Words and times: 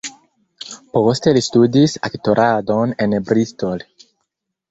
Poste 0.95 1.33
li 1.37 1.43
studis 1.47 1.93
aktoradon 2.09 2.97
en 3.05 3.13
Bristol. 3.27 3.85